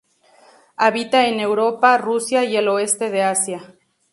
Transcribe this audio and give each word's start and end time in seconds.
Habita 0.77 1.27
en 1.27 1.39
Europa, 1.39 1.95
Rusia 1.99 2.43
y 2.43 2.55
el 2.57 2.69
oeste 2.69 3.11
de 3.11 3.21
Asia. 3.21 3.77